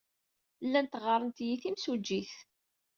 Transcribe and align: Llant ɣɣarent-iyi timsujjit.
Llant 0.65 0.99
ɣɣarent-iyi 1.01 1.55
timsujjit. 1.63 2.33